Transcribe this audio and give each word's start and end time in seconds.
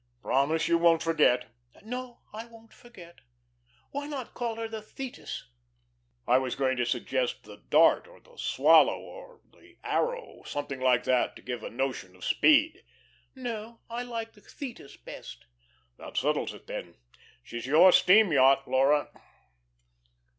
Promise 0.23 0.67
you 0.67 0.79
won't 0.79 1.03
forget." 1.03 1.51
"No, 1.83 2.21
I 2.33 2.47
won't 2.47 2.73
forget. 2.73 3.19
Why 3.91 4.07
not 4.07 4.33
call 4.33 4.55
her 4.55 4.67
the 4.67 4.81
'Thetis'?" 4.81 5.45
"I 6.27 6.39
was 6.39 6.55
going 6.55 6.75
to 6.77 6.87
suggest 6.87 7.43
the 7.43 7.57
'Dart,' 7.57 8.07
or 8.07 8.19
the 8.19 8.35
'Swallow,' 8.35 8.99
or 8.99 9.41
the 9.51 9.77
'Arrow.' 9.83 10.41
Something 10.47 10.79
like 10.79 11.03
that 11.03 11.35
to 11.35 11.43
give 11.43 11.61
a 11.63 11.69
notion 11.69 12.15
of 12.15 12.25
speed." 12.25 12.83
"No. 13.35 13.81
I 13.91 14.01
like 14.01 14.33
the 14.33 14.41
'Thetis' 14.41 14.97
best." 14.97 15.45
"That 15.99 16.17
settles 16.17 16.51
it 16.55 16.65
then. 16.65 16.95
She's 17.43 17.67
your 17.67 17.91
steam 17.91 18.31
yacht, 18.31 18.67
Laura." 18.67 19.09